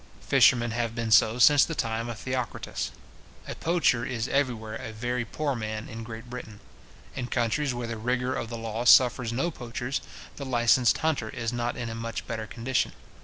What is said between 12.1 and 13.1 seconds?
better condition.